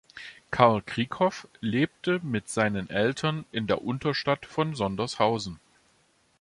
Karl 0.49 0.81
Krieghoff 0.81 1.47
lebte 1.59 2.17
mit 2.23 2.49
seinen 2.49 2.89
Eltern 2.89 3.45
in 3.51 3.67
der 3.67 3.83
Unterstadt 3.83 4.47
von 4.47 4.73
Sondershausen. 4.73 5.59